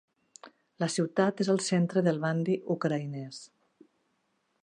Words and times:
La 0.83 0.87
ciutat 0.93 1.43
és 1.45 1.51
el 1.55 1.61
centre 1.65 2.03
del 2.09 2.19
bandy 2.25 2.57
ucraïnès. 2.77 3.45